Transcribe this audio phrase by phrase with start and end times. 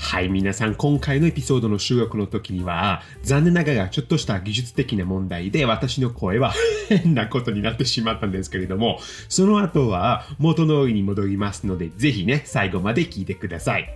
[0.00, 6.52] はい、皆さん、今回のエピソードの収録の時には、残念ながらちょっとした技術的な問題で、私の声は
[6.88, 13.94] 変なことになってしまったんですけれども、その後は元通りに戻りますので、ぜひね、最後まで聞いてください。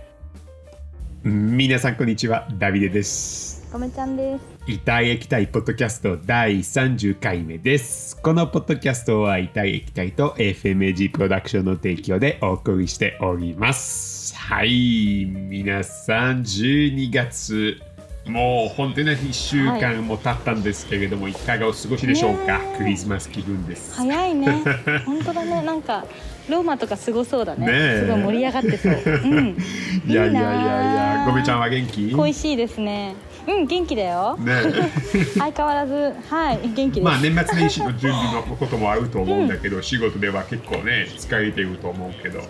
[1.23, 2.47] 皆さん、こんにちは。
[2.59, 3.67] ダビデです。
[3.73, 4.71] ごめちゃんです。
[4.71, 8.15] 痛い液体ポッドキャスト第30回目です。
[8.21, 14.14] このポッドキャストは痛い液体と FMAG プロダクションの提供でお送りしております。
[14.47, 17.81] はい、皆さん12月、
[18.27, 23.95] もう本当に1週間も経ったんですけれども、い、かがお過ごしでしょうか、クリスマス気分です。
[23.95, 24.61] 早いね。
[25.03, 25.63] 本当だね。
[25.63, 26.05] なんか
[26.47, 27.65] ローマとかすごそうだね。
[27.65, 28.93] ねえすごい盛り上がってそう。
[28.93, 29.57] うん。
[30.07, 32.11] いやいやいやいなや、あごめちゃんは元気？
[32.11, 33.15] 恋しいですね。
[33.47, 34.37] うん、元気だよ。
[34.37, 34.53] ね
[35.37, 37.01] 相変わらず、はい、元気です。
[37.01, 42.43] まあ年末年始の準備のこともあると思うんだけど、仕事では結構ね疲れてると思うけどい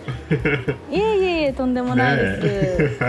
[0.92, 3.00] えいえいえ、とんでもないです。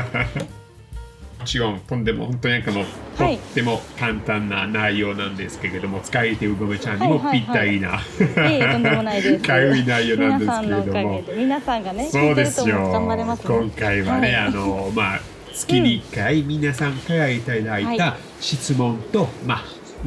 [1.40, 8.02] もちろんとんでも本当になんかもう、はいとっても簡単な内容なんですけれども疲れてるごめちゃんにもぴったりな、い
[8.38, 9.46] えいえ、とんでもないです。
[9.46, 13.58] 軽い内容なんですけれども皆さんがね、そうですよ頑張れますね。
[13.58, 19.64] 今回はね、はいあのまあ月に1回皆さんからいただいはた質問と、まあ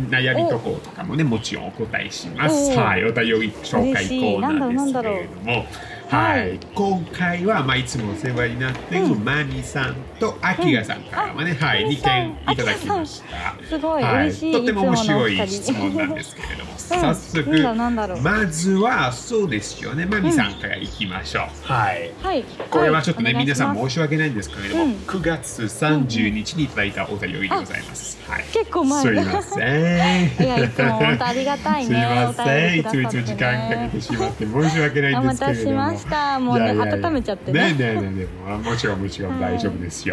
[0.09, 2.71] 悩みところとかもねもちろんお答えします。
[2.77, 5.67] はい、お便り紹介コーナーですけれども。
[6.09, 6.61] はい、はい。
[6.75, 9.25] 今回は、まあ、いつもお世話になっているうん。
[9.25, 13.67] マミさんとアキラさんからもね、はい、2マミさん件いただきました。
[13.69, 21.73] すごいはい、嬉しいとても面白い質問なんですけれども、うん早速、まずはそうですよね、マミさんからいきましょう。
[21.73, 22.11] はい。
[22.21, 22.45] はい。
[22.69, 28.19] これはちょっとね、皆さん申し訳ないんですけれども、うん9月30日にいただいたお便りでございます。
[28.29, 28.45] はい。
[28.53, 30.45] 結構前だすいません。
[30.45, 32.33] いや、いつも本当ありがたいすいね。
[32.37, 32.79] ません。
[32.81, 35.77] いつもいつも時間かけてしまって申し訳ないおんですけれども。
[35.87, 36.39] 待たせしました。
[36.41, 37.69] もうね、温めちゃってねね。
[37.71, 40.10] えねえねえねえもうもちろんもちろん大丈夫ですよ。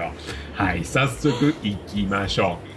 [0.54, 2.77] はい、早速いきましょう。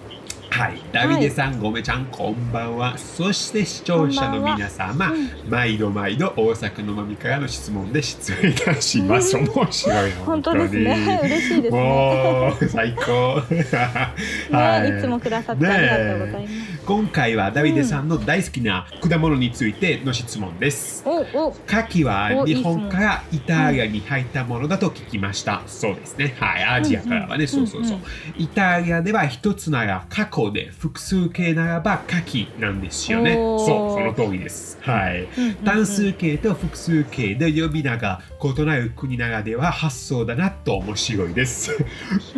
[0.51, 2.99] はい、ダビデさん、ごめちゃん、こんばんは。
[2.99, 5.13] そして視聴者の皆様、
[5.49, 9.37] 毎度毎度大阪のまみからの質問で失礼いたします。
[9.37, 13.41] 面白いな本当ですね嬉しいですねもう最高。
[13.51, 16.81] ね、いつもくださってありがとうございます。
[16.85, 21.05] 今回はダビデさんの大好きな果物についての質問です。
[21.07, 25.63] 牡蠣はお日本からイタリアに入ったものだと聞きました。
[25.67, 26.35] そうですね。
[26.41, 26.65] はい。
[26.65, 27.99] アジアからはね、そうそうそう。
[28.37, 33.35] イタリアでは一つなら過去で複数形ならば牡蠣なんですよね。
[33.35, 34.79] そう、その通りです。
[34.81, 35.29] はい。
[35.65, 41.77] 単数形と複数形で呼び名が異なる国ならでは発想だなと面白いです。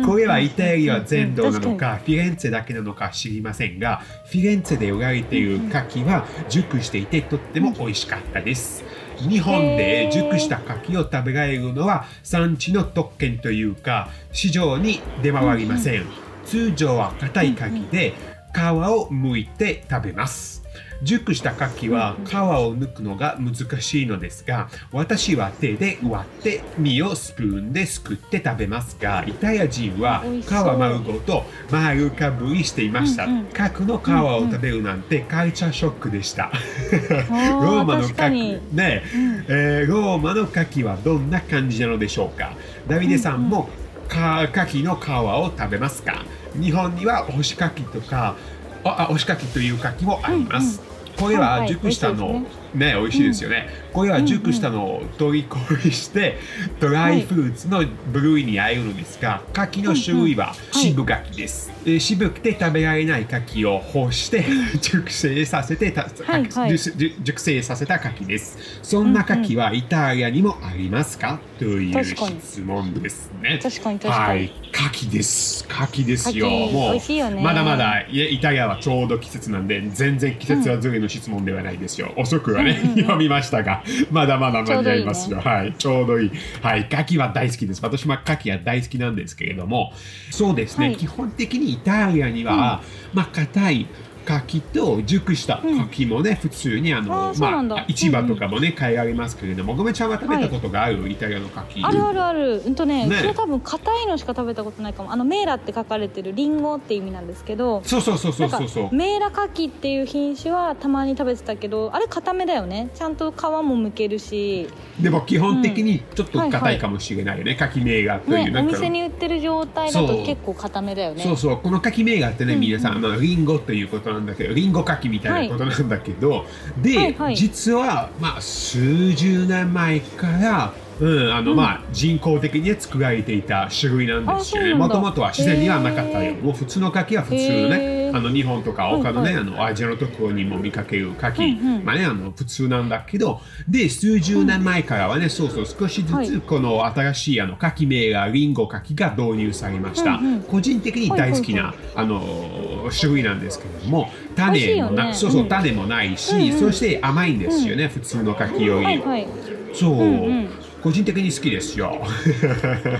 [0.05, 8.83] これはイタリア全土なのか、フィレンツェだけなのか知りませんが、フィレンツェで売られている牡蠣は熟していてとっても美味しかったです。
[9.17, 16.32] 日本で熟した牡蠣を食べられるのは産地の特権というか市場に出回りません。
[16.45, 18.13] 通常は硬い牡蠣で
[18.53, 20.63] 皮を剥いて食べます。
[21.03, 33.25] 熟した牡蠣は皮を抜くのが難しいのですが私は手で割って身をスプーンですくって食べますがイタリア人は皮丸ごと丸かぶりしていました。
[33.25, 33.47] うんうん。
[33.47, 36.51] 牡蠣の皮を食べるなんてカルチャーショックでした。
[36.91, 38.53] ローマの確か牡に。
[38.53, 39.03] 蠣ね、
[39.49, 39.85] え。
[39.85, 42.53] ーローマの牡蠣はどんな感じなのでしょうか。
[42.87, 43.69] ダビデさんも
[44.13, 46.23] か牡蠣の皮を食べますか？
[46.55, 48.35] 日本には干し牡蠣とか
[48.83, 50.81] ああ干し牡蠣という牡蠣もあります、
[51.17, 51.69] これははいはい。
[51.69, 56.37] 熟したの、美味しいですね美味しいですよね、これは熟したのを取り込みして、
[56.79, 64.45] ドライフルーツの部類に入るのですが牡蠣の種類は渋牡蠣です、えー渋くて食べられない牡蠣を干して
[64.81, 66.77] 熟成させてた、はいはい。
[66.77, 68.79] 熟成させた牡蠣です。
[68.83, 71.39] そんな牡蠣はイタリアにもありますか？
[71.59, 73.59] という質問ですね。
[73.61, 73.99] 確かに。
[73.99, 74.51] 確かにはい。
[74.73, 75.65] 牡蠣です。
[75.69, 76.49] 牡蠣ですよ。
[76.49, 77.41] もうよね。
[77.41, 85.39] まだまだイタリアはちょうど季節なんで全然季節はずれの質問ではないですよ、遅くはね、読みましたがまだまだ間に合いますよ。
[85.39, 86.31] はいちょうどいい。
[86.61, 87.81] はい牡蠣は大好きです。
[87.83, 89.93] 私も牡蠣は大好きなんですけれども。
[90.31, 90.95] そうですね、はい。
[90.95, 92.81] 基本的にイタリアには、
[93.13, 93.87] まあ硬い
[94.25, 101.83] 柿と熟した柿もね、普通にあのまあ、市場とかもね、買いられますけれども、ごめちゃんは食べたことがある、イタリアの柿？
[101.83, 102.61] あるあるある。
[102.65, 103.17] うんとねね。
[103.17, 105.11] うちは多分硬いのしか食べたことないかも。
[105.11, 108.89] あのメーラって書かれてるリンゴって意味なんですけどそうそうそうそうそうそう。
[108.89, 108.95] か。
[108.95, 112.89] メーラカキっていう品種はたまに食べてたけどあれ固めだよね。
[112.95, 113.39] ちゃんと皮も
[113.77, 114.67] 剥けるし、
[114.99, 120.07] でも基本的にちょっと硬いかもしれないよね、柿銘柄という、ね、お店に売ってる状態だそう。
[120.07, 121.23] と結構固めだよね。
[121.23, 121.57] そうそう。
[121.57, 122.59] この柿銘柄ってね、うん。
[122.59, 126.45] 皆さんあのリンゴということなんだけどリンゴ柿みたいなことなんだけど、
[126.81, 127.35] で、はいはい。
[127.35, 131.57] 実はまあ数十年前からうんあのうん。
[131.57, 138.15] まあ、人工的に作られていた種類なんですよねもともとは自然にはなかったよもう普通の柿は普通のへねー。
[138.15, 150.43] あの日本とか他のね、はいあのアジアのところにも見かける柿、うんうんまあねあの普通なんだけどで数十年前からはね、そうそう少しずはいつこの新しいあの柿銘柄リンゴ柿が導入されました、うんうん。
[150.43, 155.49] 個人的に大好きな、はいあの種類なんですけれども種もな、そうそううん。
[155.49, 156.59] 種もないし、うんうん。
[156.59, 159.27] そして甘いんですよね、普通の柿より、はいはい。
[159.73, 160.49] そう、うんうん
[160.83, 162.01] 個人的に好きですよ。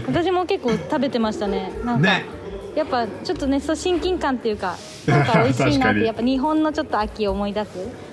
[0.08, 1.72] 私も結構食べてましたね。
[1.84, 2.26] なんか、ね。
[2.76, 4.78] やっぱちょっとねそう親近感っていうか
[5.08, 7.70] なんか美味しいなってやっぱ日本のちょっと秋を思い出す？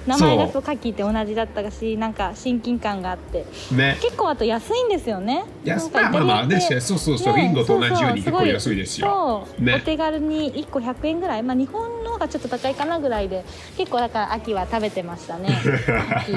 [0.06, 3.44] 名前がそう牡蠣って同じだったしなんか親近感があって。
[3.72, 3.98] ね。
[4.00, 5.44] 結構あと安いんですよね。
[5.64, 6.60] 安なんかまあまあね。
[6.60, 7.36] そうそうそう。
[7.36, 9.46] リンゴと同じように結構安いですよ。
[9.46, 9.74] そう、ね。
[9.76, 11.42] お手軽に1個100円ぐらい。
[11.42, 13.44] まあ日本の方がちょっと高いかなぐらいで
[13.76, 15.48] 結構だから秋は食べてましたね。
[16.16, 16.34] 秋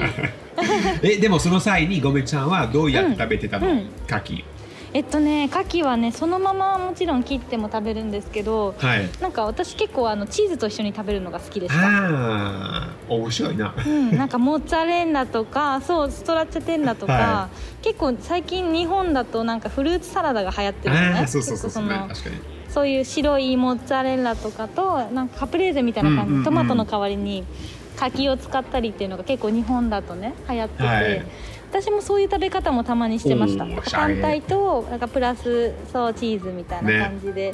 [1.02, 3.72] えでもその際にごめちゃんはどうやって食べてたの、うん。
[3.72, 4.44] うん柿
[4.94, 9.10] えっとね牡蠣はねそのままもちろん切っても食べるんですけどはい。
[9.20, 11.80] なんか私結構あのチーズと一緒に食べるのが好きでした。
[11.80, 13.74] ああ面白いな。
[13.84, 17.48] うん、なんかモッツァレンラとか そうストラッチャテンラとか、は
[17.82, 21.26] 結構最近日本だとなんかフルーツサラダが流行ってるのね。
[21.26, 22.36] そうそうそうそう、ね、結構確かに。
[22.68, 26.44] そういう白いモッツァレンラとかとなんかカプレーゼみたいな感じ、うんうんうん。
[26.44, 27.44] トマトの代わりに
[27.96, 31.26] 柿を使ったりっていうのが結構日本だとね流行ってて、はい
[31.74, 33.66] 私もそういう食べ方もたまにしてました。
[33.90, 37.52] 単体となんかプラスそうチーズみたいな感じで、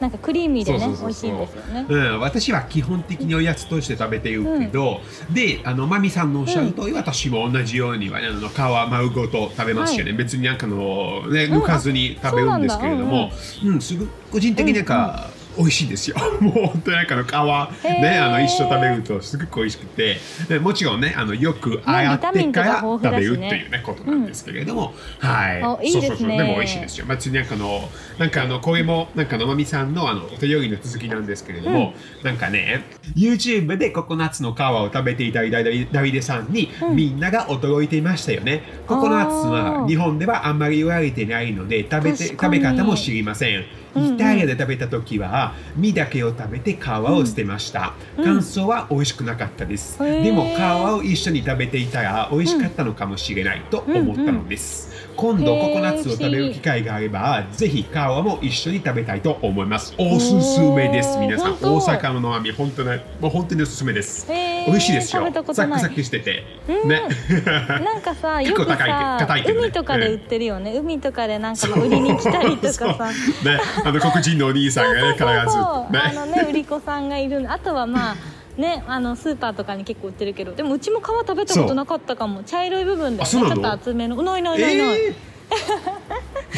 [0.00, 1.84] なんかクリーミーでね美味しいんですよね。
[1.86, 13.30] うん、私は基本的におやつとして食べてるけど、であのマミさんのおっしゃる通り、私も同じようには、ね、あの皮丸ごと食べますよね、別になんかの、ね、うん抜かずに食べるんですけれども、
[13.64, 16.16] うんすご個人的になんか、美味しいですよ。
[16.40, 20.18] もう本当になんかあの皮、ね、あの一緒食べるとすごく美味しくて。
[20.48, 25.62] でもちろんねあのよく洗ってかから食べるっていうねことなんですけれども、はい。
[25.62, 26.28] あいそうそうそう。
[26.28, 27.06] でも美味しいですよ。
[27.06, 27.88] 別になんかあの
[28.18, 32.84] なんかあのこれもなんかのまみさんのあのお手料理の続きなんですけれども、なんかね
[33.16, 36.96] YouTube でココナッツの皮を食べていたダビダビデさんに、うん。
[36.96, 38.62] みんなが驚いていましたよね。
[38.86, 39.88] ココナッツあはー。
[39.88, 43.58] 日本ではあんまり言われてないので食べて食べ方も知りません。
[43.58, 43.64] うん
[43.94, 44.14] うん。
[44.14, 48.24] イタリアで食べた時は身だけを食べて皮を捨てました、うん。
[48.24, 50.24] 感想は美味しくなかったです、へー。
[50.24, 54.87] でも皮を一緒に食べていたら美味しかったのかもしれないと思ったのです、
[55.18, 59.92] 今度ココナッツを食べる機会があればぜひ皮も一緒に食べたいと思います。
[59.98, 61.18] おすすめです。
[61.18, 64.28] 皆さん大阪の生み本当ねもう本当におすすめです。
[64.28, 65.28] 美味しいですよ。
[65.32, 66.44] サクサクしてて。
[66.68, 66.88] うん。
[66.88, 67.02] ね。
[67.44, 68.86] なんかさよく 結構
[69.18, 69.52] 高いね。
[69.52, 72.86] 海とかで売ってるよね、海とかでなんかまあ売りに来たりとかさ。
[72.86, 73.60] ね。
[73.84, 76.14] あの黒人のお兄さんがね必ずそうあね。
[76.14, 78.16] のね売り子さんがいるあとはまあ
[78.58, 82.42] ねあのスーパーとかに結構売ってるけどでもうちも皮食べたことなかったかも。
[82.44, 83.26] 茶色い部分だよね。
[83.26, 84.20] ちょっと厚めの。
[84.22, 85.12] ないないないない、えー。
[85.12, 85.14] い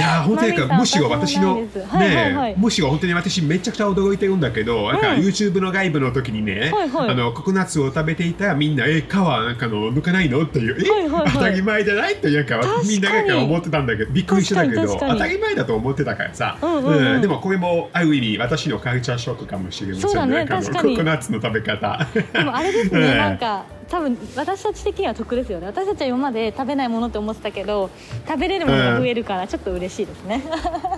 [0.01, 1.79] やー本当にかむしろ私の私もないです。
[1.79, 5.21] はむしろ本当に私めちゃくちゃ驚いてるんだけど、なんかうん。
[5.21, 7.11] YouTube の外部の時にね、はいはい。
[7.11, 10.43] あのココナッツを食べていたらみんなえ皮なんかの抜かないの？
[10.45, 11.33] っていうえ、はいはいはい。
[11.33, 12.15] 当たり前じゃない？
[12.15, 17.21] っていうかみんなが思ってたんだけどびっくりしてたけど当たり前だと思ってたからさ、うんうんうん。
[17.21, 20.37] でもこれもある意味私のカルチャーショックかもしれませんね。
[20.37, 20.97] なんかあの確かに。
[20.97, 22.07] ココナッツの食べ方。
[22.33, 25.67] でもあれですね、え えなんか多分私たち的には得ですよね。
[25.67, 27.91] 私たちは今まで食べないものって思ってたけど
[28.27, 30.43] 食べれるものが増えるからちょっと嬉しいですね、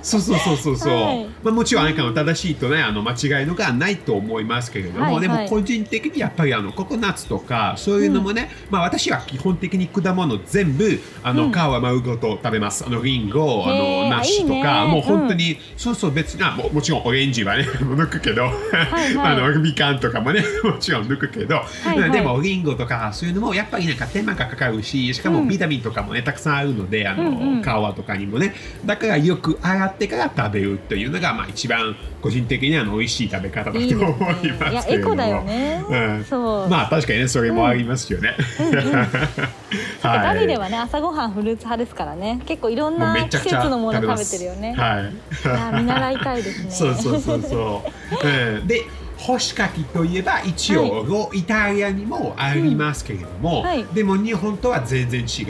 [0.03, 1.27] そうそうそうそうそう、 はい。
[1.43, 5.23] まあ、もちろんなんかの正しいとねあの間違いのがないと思いますけれども、はいはい。
[5.23, 11.53] でも個人的にやっぱりあのココナッツとかそういうのもね、まあ私は基本的に果物全部あの、うん。
[11.53, 12.85] 皮丸ごと食べます。
[12.87, 14.93] あのリンゴあの梨とかね。
[14.93, 19.17] もう本当に、そうそう別にあももちろんオレンジはね 抜くけど、いはい。
[19.19, 21.59] あのみかんとかもねもちろん抜くけど、い
[21.99, 22.11] はい。
[22.11, 27.63] でもリンゴとかそういうのもやっぱりなんか手間がかかるししかもビタミンとかもねたくさんあるのであの、うんうん。
[27.63, 28.55] 皮とかにもね。
[28.85, 34.71] だからよく洗ってから食べるというのがまあ一番個人的にあの美味しい食べ方だと思いますけれども。
[34.71, 35.85] いやエコだよね。
[35.89, 36.69] うん、そう。
[36.69, 38.35] まあ確かにねそれもありますよね、
[40.03, 42.41] ダビデははね朝ごはんフルーツ派ですからね。
[42.47, 45.13] 結構いろんな季節のもの食べてるよね、はい。
[45.13, 46.71] いや見習いたいですね。
[46.73, 47.83] そうそうそうそ
[48.25, 48.83] う、うん、で
[49.27, 53.85] 干し柿といえば一応、イタリアにもありますけれども、うんはい。
[53.95, 55.47] でも日本とは全然違う。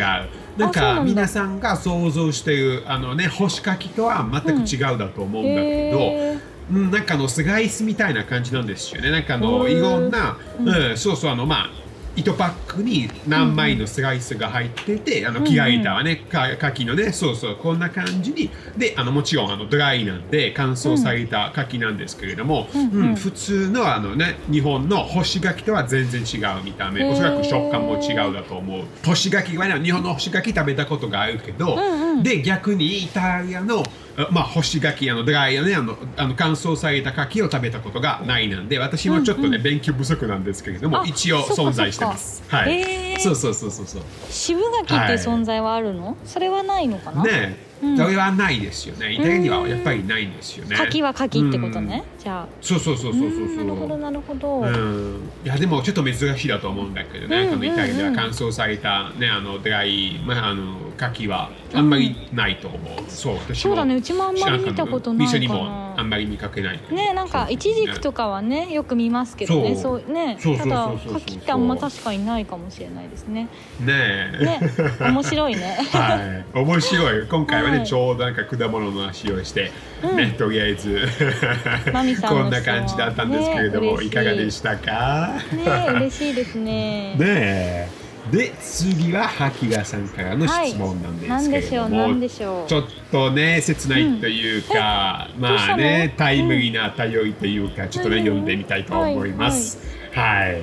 [0.59, 6.38] なんか皆さんが想像しているあのね干し柿とは全く違うだと思うんだけど、へ
[6.71, 9.11] うん、なんかあのスライスみたいな感じなんですよね。
[9.11, 10.69] なんかあのいろんな、うん。
[10.69, 11.71] うん、そうそうあのまあ
[12.14, 18.50] 糸パックに何枚のスライスが入ってて、あの切られたね、か牡蠣のね、そうそうこんな感じに。
[18.76, 23.09] であのもちろんあのドライなんで乾燥された牡蠣なんですけれども、うんうん。
[23.11, 28.85] うん普通のあのね日本の干し柿とは全然違う見た目、おそらく食感も違うだと思う。
[29.04, 32.23] 干し柿はね日本の干し柿食べたことがあるけど、んうん。
[32.23, 42.42] で逆にイタリアのあまあ干し柿あのドライのねあのあの乾燥された牡蠣を食べたことがないなんで私もちょっとね、勉強不足なんですけれどもあ一応存在してます。
[42.49, 44.02] はい、へーそうそうそうそうそう。
[44.31, 47.23] 渋柿っていう存在はあるの、それはないのかな？
[47.23, 47.97] ねえ、うん。
[47.97, 49.12] それはないですよね。
[49.12, 50.76] イタリアにはやっぱりないんですよね。
[50.76, 52.47] 柿は柿ってことね、じゃあ。
[52.61, 53.43] そうそうそうそうそうそう。
[53.45, 63.97] うんなるほどなるほど、うん、いやでもちょっと珍しいだと思うんだけどね、うんこのイタリアでは乾燥された、ね、あのドライ、まあ、あの牡蠣はあんまりないと思う、そう私もそうだね。
[63.97, 65.38] うちもあんまり見たことないかな。
[65.38, 69.76] 店にもあんまり見かけないねなんかイチジクとかはねよく見ますけどね。
[69.76, 70.37] そそううね。
[70.41, 71.05] そうそうただそうそう。
[71.05, 73.49] そう柿ってあんま確かにないかもしれないですね。
[73.81, 74.45] ねえ。
[74.45, 74.61] ね
[75.00, 75.78] 面白いね。
[75.92, 77.26] はい、面白い。
[77.28, 77.87] 今回はね、はい。
[77.87, 79.71] ちょうどなんか果物の話をして、
[80.02, 80.16] うん。
[80.16, 81.07] ねとりあえず
[82.26, 84.11] こんな感じだったんですけれども、ねい。
[84.11, 85.35] かがでしたか？
[85.52, 87.14] ね嬉しいですね。
[87.21, 87.88] ねえ。
[88.31, 91.09] で次はハキラさんからの質問な
[91.40, 92.69] んですけれども、なんでしょうなんでしょう。
[92.69, 95.75] ちょっとね切ないというか、どうしたの？
[95.75, 98.25] まあねタイムリーな頼りというか、ちょっとね、うん。
[98.25, 99.78] 読んでみたいと思います。
[100.12, 100.62] はい、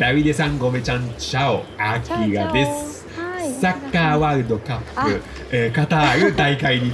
[0.00, 2.99] ダビデさんごめちゃんチャオアキラです。
[3.60, 5.04] サッカーワールドカッあ。
[5.04, 6.92] プ、えーカタール大会にに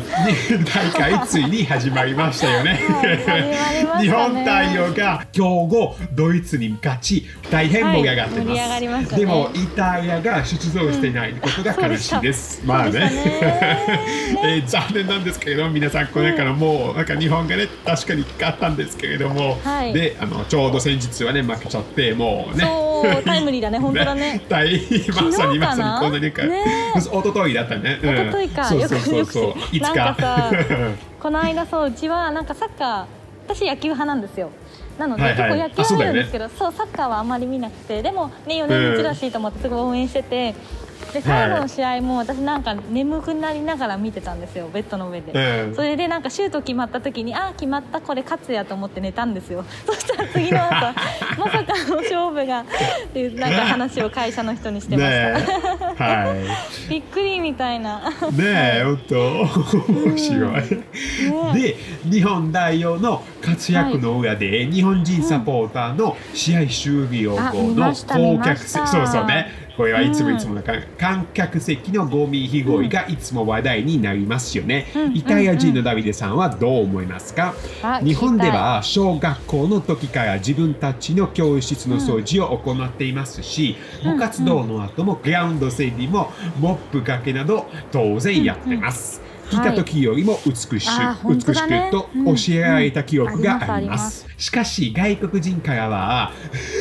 [0.65, 2.81] 大会ついに始まりましたよね。
[3.27, 3.57] はいね。
[4.01, 8.61] 日本代表が強豪ドイツに勝ち大変盛り上がってます。
[8.61, 9.07] はいまね。
[9.07, 12.63] でもイタリアが出場していないことが悲しいです。
[12.65, 13.17] まあそうでしたね。
[13.17, 14.01] ね
[14.45, 19.93] えー残念なんですけれども皆さんこれからもうなんか日本がね確かに勝ったんですけれども、はい。
[19.93, 22.87] であのちょうど先日はね負けちゃってもうね。
[23.25, 24.41] タイムリーだね本当だね。
[24.49, 26.46] 大まさにまさにこんなにか、ね
[26.97, 28.01] 一昨日だったね。
[28.03, 28.15] うん。
[28.15, 28.65] 一昨日か。
[28.65, 29.53] そうそうそうよそう。
[29.53, 29.77] くよく。
[29.77, 29.95] いつか。
[29.95, 30.51] なんかさ
[31.21, 33.05] この間そううちはなんかサッカー
[33.49, 34.51] 私野球派なんですよ。
[34.99, 35.71] なので、はいはい。
[35.71, 40.55] 結構野球はあるんですけどそう,、サッカーはあまり見なくてでもね4年に一度らしいと思ってすごい応援してて
[41.13, 49.65] で最後の試合も私なんか眠くなりながら見てたんですよベッドの上で、うんそれでなんかシュート決まった時にああ決まったこれ勝つやと思って寝たんですよ。
[49.87, 50.95] そしたら次の朝
[51.39, 52.65] まさかの勝負がっ
[53.13, 56.35] ていうなんか話を会社の人にしてました、は
[56.89, 58.03] びっくりみたいな。
[58.31, 58.35] い。
[58.37, 58.43] ね
[58.81, 59.17] え、本当。
[59.93, 60.53] 面白い。
[60.53, 60.67] ね
[61.55, 61.77] で、
[62.11, 68.55] 日本代表の活躍の裏で、日本人サポーターの試合終了あ後の見ました観見ました。
[68.55, 69.66] 客席、そうそうね。
[69.77, 74.91] これはいつもうんいつもだから、観客席のゴミ拾いがいつも話題になりますよね。
[74.95, 75.17] うん。
[75.17, 84.13] イタリア人のダビデさんはどう思いますか、あ日本では小学校の時から自分たちの教室の掃除を行っていますし、うん。
[84.15, 89.26] 部活動の後もグラウンド整備もモップかけなど当然やってます。
[89.53, 92.09] うん来た時よりも美しく、あ本当美しくと
[92.49, 94.27] 教えられた記憶があります。
[94.37, 96.33] しかし外国人からは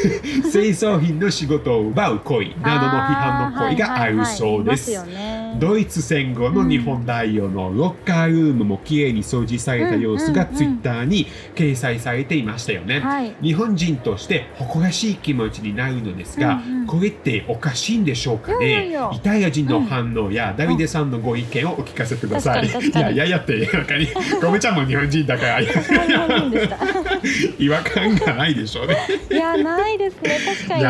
[0.51, 4.91] 清掃品の仕事を奪う行為などの批判の声があるそうです。
[4.91, 5.15] はいはいはいい。
[5.15, 12.99] ますよねドイツ戦後の日本代表のロッカールームもきれいに掃除された様子がツイッターに掲載されていましたよね。
[12.99, 13.35] はい。
[13.41, 16.87] 日本人として誇らしい気持ちになるのですが、うんうん。
[16.87, 18.95] これっておかしいんでしょうかね？
[19.13, 22.67] イタリア人の反応やダビデさんのご意見をお聞かせください。
[22.67, 24.07] いやいやいやってなんかに。
[24.41, 25.61] ごめちゃんも日本人だから。
[27.57, 28.97] 違和感がないでしょうね。
[29.31, 30.89] いやないですね確かにな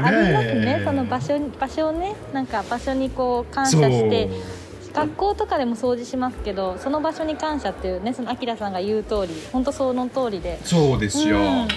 [0.00, 4.28] んかありますねねその場所場所をねなんか場所にこう感謝して
[4.92, 10.58] 学校とかでも掃除しますけどその場所に感謝っていうねそのアキラさんが言う通り本当その通りで。
[10.64, 11.38] そうですよ。
[11.38, 11.68] うん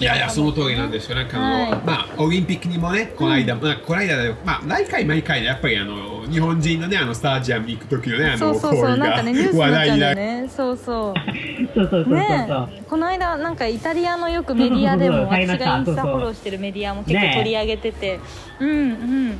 [0.00, 1.16] いやいや、その通りなんですよ。
[1.16, 1.70] なんかあの、はい。
[1.84, 10.16] まあ、オリンピックにもね、この間、まあ、この間だよ、まあ、毎回毎回ね、やっぱりあの、日本人のね、あの、スタジアムに行く時のね、あの、そうそうそうなんかねニュースに話なっちゃうんだよ。
[10.16, 10.48] ね。
[10.48, 12.14] そうそう。
[12.14, 12.48] ね
[12.88, 18.18] この間なんかイタリアのよくメディアでも私がインスタフォローしてるメディアも結構取り上げてて、
[18.58, 19.38] うんうん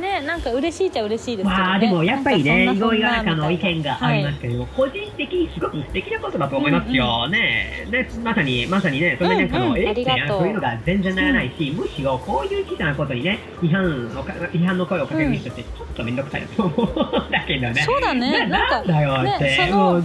[0.00, 1.64] ねなんか嬉しいっちゃ嬉しいですけどね。
[1.64, 7.86] まあでもやっぱりね、いろいろなの意見がありますけれども、個人的にすごく素敵なことだと思いますよ、ね。
[7.90, 10.48] ねまさに、まさにね、それでなんかの、うんうんえってそう。
[10.48, 17.82] いうのが全然ならないし、むしろこういう小さなことにね、批判のか批判の声をかける人ってちょっとめんどくさいなと思うんだけどね。
[17.82, 18.46] そうだね。
[18.46, 20.02] ななんかだよって、ねその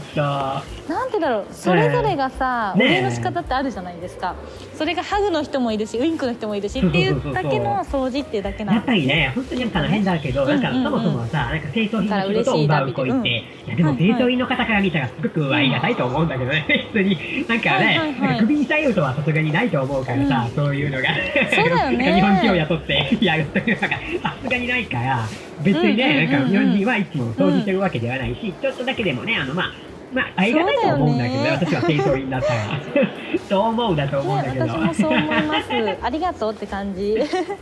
[0.87, 1.45] なんてだろう。
[1.51, 2.85] それぞれがさ、ね。
[2.85, 4.35] お礼の仕方ってあるじゃないですか。
[4.75, 13.29] それがハグの人もいるしウインクの人もいるしっていうだけの掃除っていうだけなんやっぱりね、本当になんかの変だけど、なんかそもそもさ、なんか清掃品の仕事を奪う子いて、
[13.67, 21.09] いやでも清掃員の方から見たらすごくありがたいと思うんだけどね、普通に、なんかね、はいなんかクビにされるとはさすがにないと思うからさ、そういうのが。
[21.53, 22.15] そうだよね。
[22.15, 25.25] 日本人を雇ってやるというのがさすがにないから、
[25.63, 29.71] 別にね、なんか日本人はいつも掃除してるわけではないし、ちょっとだけでもね、あの、まあ、
[30.15, 32.61] まあ、ありがたいと思うんだけどね、私は清掃員だったら。
[33.49, 34.65] そう思うだと思うんだねけど。
[34.65, 35.69] 私もそう思います。
[36.01, 37.15] ありがとうって感じ。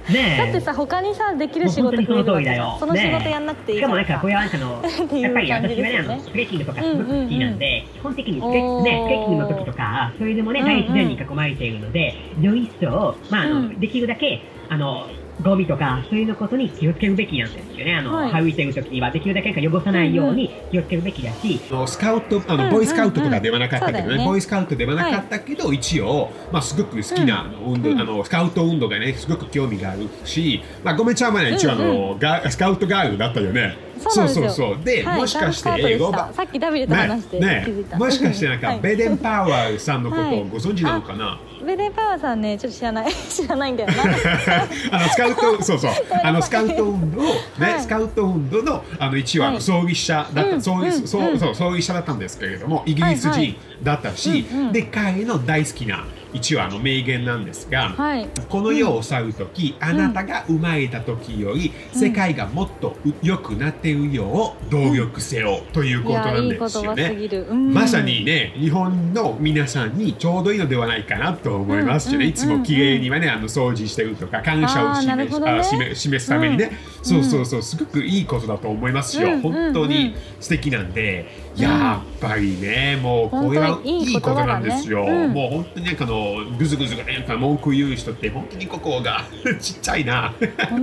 [0.10, 2.79] ねだってさ他にさできる仕事増えるわけじゃん。
[2.79, 4.81] その仕事やんなくていいしかもなんかさこれはなんかの
[5.19, 10.74] やっぱり私はねあのストレッチングとかすごく好きなんで、基本的にストレ,、ッチングの時とかそれでもねうんうん。
[10.74, 13.79] 大自然に囲まれているので、より一層、まああのうん。
[13.79, 15.07] できるだけあの
[15.43, 17.95] ゴミとかそういうのことに気をつけるべきなんですよね。
[17.95, 18.43] あの、はい。
[18.43, 28.00] 歩いてる時にはできるだけ汚さないように気をつけるべきだし、あのスカウトあの、うんボーイスカウトとかではなかったけどね,、そうだよねボーイスカウトではなかったけど、一応、まあ、すごく好きなあの運動、うん。
[28.00, 32.19] あのスカウト運動がねすごく興味があるし、まあ、ごめんちゃんはね一応あの、うん。
[32.19, 33.77] ガスカウトガールだったよね。
[34.09, 37.97] そうそうそうで、はいもしかして英語さっきダビデと話してね気づいた。
[37.97, 38.79] ね、もしかしてなんか、 はい。
[38.81, 44.03] ベデン・パワーさんのことはいをご存知なのかな、ベレーパワーさんねちょっと知らない 知らないんだよな。
[44.91, 45.91] あのスカウトそうそう。
[46.24, 47.27] あのスカウト運動ね、
[47.60, 47.82] はい。
[47.82, 49.62] スカウト運動のあの一応あのはい。
[49.62, 53.58] 葬儀者だった、うん葬儀うんそうそう葬儀者だったんですけれどもイギリス人はいはい。
[53.84, 54.72] だったし、うんうん。
[54.72, 58.27] で彼の大好きな一応あの名言なんですが、はい。
[58.49, 67.15] この世を去る時、あなたが生まれた時より世界がもっと良くなっているよう努力せよといういことなんですよね。
[67.15, 67.73] ぎる、うん。
[67.73, 75.51] まさにね、日本の皆さんにちょうどいいのではないかなと思いますしね、うんうんいつも綺麗にはね、あの掃除してるとか、感謝を示,、ほどね。
[75.51, 77.05] あ示示すためにね、うん。
[77.05, 79.33] そうそうそう、すごくいいことだと思いますよ。
[79.33, 79.41] うん。
[79.41, 85.03] 本当に素敵なんで、やっぱりね、もうこれはいいことなんですよ。
[85.05, 85.12] ね。
[85.12, 85.33] うん。
[85.33, 89.24] もう本当になんかあのぐずぐずがね、なんか文句言う人って本当にここが
[89.60, 90.33] ちっちゃいな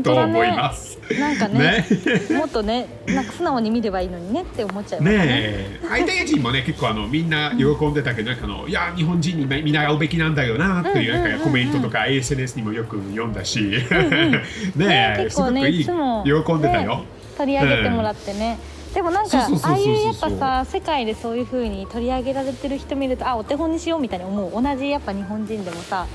[0.02, 0.98] と思います。
[1.18, 2.36] なんかねね。
[2.36, 5.18] もっとねなんか素直に見ればいいのにねって思っちゃいますね。
[5.18, 11.30] ねえ、相手人もね、結構あのみんな喜んでたけど、なんかあのいや、日本人に見習うべきなんだよなっていううんうんうんうん。
[11.30, 13.70] なんかコメントとか SNS にもよく読んだし、ん
[14.76, 17.04] ねえ、結構ねすごくいい、喜んでたよ。
[17.36, 18.58] 取り上げてもらってね、
[18.94, 24.62] でもなんかああいうやっぱさ世界でそういう風に取り上げられてる人見るとあお手本にしようみたいに思う。
[24.62, 26.06] 同じやっぱ日本人でもさ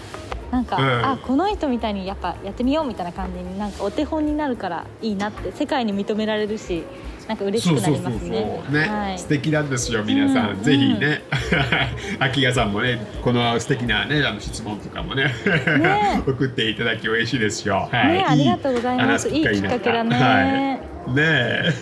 [0.51, 1.05] なんか、うん。
[1.05, 6.83] あこの人みたいにやっぱやってみようみたいな感じになんかお手本になるからいいなって世界に認められるし
[7.27, 8.63] なんか嬉しくなりますね。
[8.69, 9.19] ね、はい。
[9.19, 11.21] 素敵なんですよ皆さん、うんぜひね。
[12.19, 15.33] 秋谷さんもねこの素敵なねあの質問とかもね
[15.79, 16.21] ね。
[16.27, 17.89] 送っていただき嬉しいですよ。
[17.91, 19.29] はい、ねありがとうございます。
[19.29, 20.15] いいきっかけだね。
[20.15, 20.95] はい。
[21.13, 21.15] ね。
[21.15, 21.73] え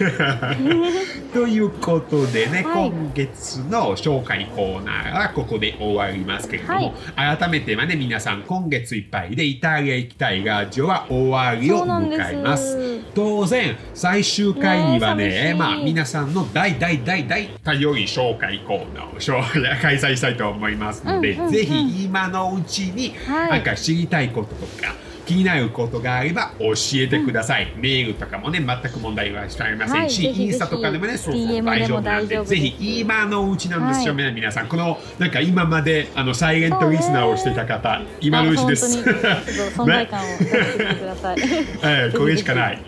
[1.34, 2.90] ということでね、はい。
[2.90, 13.00] 今月の紹介コーナーはここで終わりますけれども、改めてはね皆さん今月いっぱいでイタリア行きたいラジオは終わりを迎えます。
[13.16, 24.94] 当然最終回にはねねえーまあ皆さんの大大大大頼り紹介コーナーを開催したいと思いますので、うんうんうんぜひ今のうちになんか知りたいこととか、
[25.26, 34.68] 気になることがあれば教えてください、メールとかもね全く問題はありませんし、はいインスタとかでもねそうそう大丈夫なんでぜひ今のうちなんですよ、は皆さん。
[34.68, 39.00] このなんか今まであのサイレントリスナーをしていた方今のうちです。
[39.76, 41.38] 存在感を出してください。
[41.84, 42.84] ええこれしかない。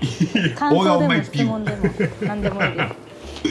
[0.55, 1.77] 感想でも質問でも
[2.21, 2.89] 何でもいいで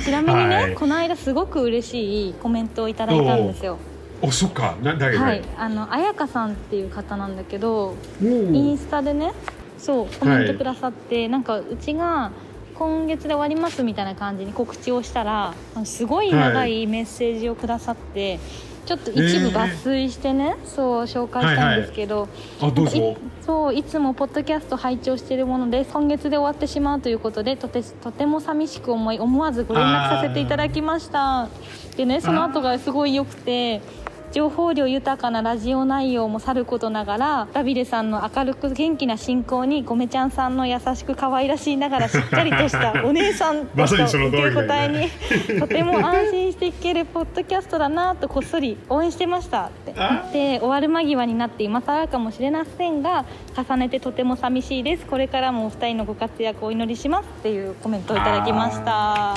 [0.00, 0.74] す ちなみにね、はい。
[0.74, 3.78] この間すごく嬉しいコメントをいただいたんですよ
[4.24, 4.76] おそっか。
[4.82, 5.42] な誰はい。
[5.56, 9.32] あの彩香さんっていう方なんだけどおインースタでね
[9.78, 12.32] そうコメントくださって、なんかうちが
[12.74, 16.86] 今月で終わりますみたいな感じに告知をしたらすごい長い。
[16.86, 18.40] メッセージをくださって、
[18.86, 22.28] ちょっと一部抜粋してね、そう紹介したんですけど、
[22.60, 22.98] あどうぞ。
[22.98, 23.24] なんかい。
[23.44, 31.48] そういつもポッドキャスト拝聴しているもので今月で終わってしまうということでとてとても寂しく思い思わずご連絡させていただきました。
[31.96, 33.82] でねその後がすごい良くて
[34.34, 49.94] 情報量豊かなラジオ内容もさることながらダビデさんの明るく元気な進行にごめちゃんさんの優しく可愛らしいながらしっかりとしたお姉さんと受け答えにとても安心していけるポッドキャストだなとこっそり応援してましたって。
[50.32, 55.06] で終わる間際になって今更かもしれませんが重ねてとても寂しいです。
[55.06, 59.36] これからもお二人のご活躍をお祈りしますっていうコメントをいただきました。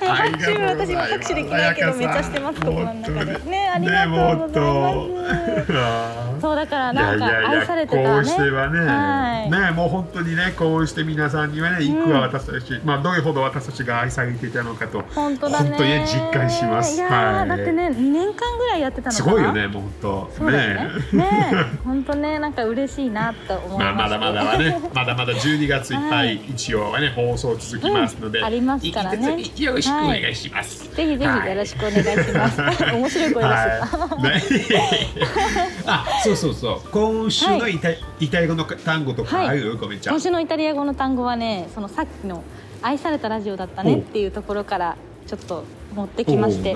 [0.00, 3.38] 拍手 私も拍手できないけどめっちゃしてます心の中で。
[3.50, 6.28] ねありがとうございます。
[6.40, 8.04] そうだからなんか愛されてたね。
[8.04, 15.70] こうしてはね、はい、ねもう本当にねこうして皆さんにはねいくら私たち、うん、まあどれほど私たちが愛されていたのかと本当だね。
[15.70, 16.96] 本当に実感します。
[16.96, 20.90] いや、はい、だってね2年間ぐらいやってたのすごいよねもう本当ね。
[21.12, 21.52] ね
[21.84, 29.42] 本当ねなんか嬉しいなと思います、まあ、まだまだはね まだまだ12月いっぱい一応はね放送続きますので、うん、ありますからね。
[29.56, 33.50] よろしくお願いします、ぜひぜひよろしくお願いします、面白い声で
[33.82, 34.07] すよ、
[35.86, 36.80] あそうそうそう。
[36.90, 37.90] 今週のイタ,、
[38.20, 42.42] イタリア語の単語とかある、ごめんちゃ今週のイタリア語の単語はねそのさっきの
[42.82, 46.74] 愛されたラジオだったねっていうところからちょっと持ってきまして。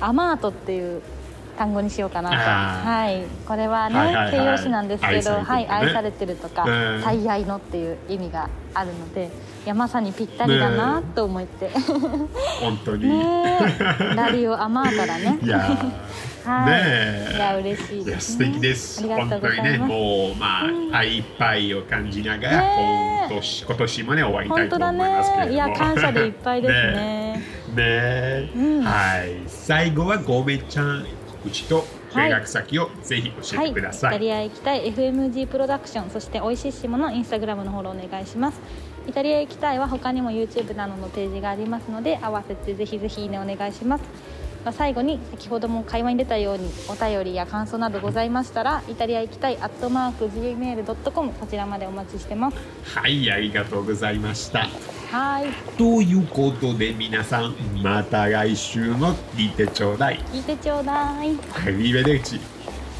[0.00, 1.02] アマートっていう
[1.58, 2.36] 単語にしようかなと。
[2.36, 3.24] はい。
[3.44, 6.64] これはね、形容詞なんですけどはい、愛されてるとか、
[7.02, 9.30] 最愛のっていう意味があるので
[9.64, 11.70] いやまさにぴったりだなと思って、
[12.60, 13.60] 本当に、ね、
[14.14, 15.38] ラリオアマートだね。
[15.42, 15.58] いや
[16.44, 19.06] はい、ねいや嬉しいです、ね、素敵です。
[19.06, 22.62] 本当にねもうまあ、うん、愛いっぱいを感じながら、
[23.26, 27.42] 今年今年もね終わりたいと思いますけれども、ね、いや感謝でいっぱいですね。
[27.74, 29.42] ね、うん、はい。
[29.46, 31.06] 最後はごめちゃん
[31.44, 38.60] うちと連絡先をぜひ教えてください、はい、イタリア行きたい FMG プロダクションそしておいしいしものインスタグラムのフォローお願いします。
[39.08, 44.04] イタリア行きたいは他にも YouTube などのページがありますので合わせてぜひぜひいいねお願いします。
[44.64, 52.56] まあ、最後に先ほども会話に出たようにお便りや感想などございましたらイタリア行きたいアットマーク Gmail.com こちらまでお待ちしてます。
[52.84, 54.66] はいありがとうございました
[55.11, 62.39] はいということで皆さんまた来週も聞いてちょうだい聞いてちょうだいアリベデルチ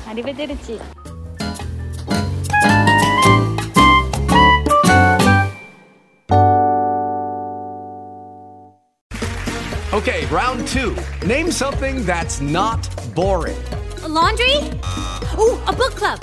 [0.07, 0.79] アリベデルチ
[9.93, 10.95] Okay, round two.
[11.23, 13.55] Name something that's not boring.
[14.03, 14.57] A laundry?
[15.37, 16.19] Ooh, a book club.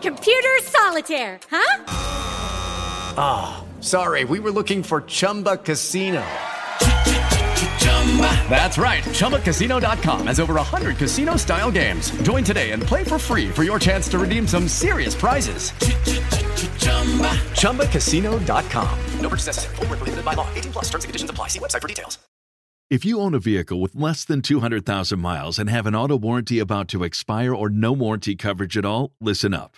[0.00, 1.84] Computer solitaire, huh?
[3.16, 6.25] Ah, oh, sorry, we were looking for Chumba Casino.
[8.49, 9.03] That's right.
[9.03, 12.09] ChumbaCasino.com has over 100 casino style games.
[12.23, 15.71] Join today and play for free for your chance to redeem some serious prizes.
[17.61, 18.99] ChumbaCasino.com.
[19.21, 19.75] No purchase necessary.
[19.75, 20.47] Full prohibited by law.
[20.55, 21.47] 18 plus terms and conditions apply.
[21.47, 22.17] See website for details.
[22.89, 26.57] If you own a vehicle with less than 200,000 miles and have an auto warranty
[26.57, 29.77] about to expire or no warranty coverage at all, listen up.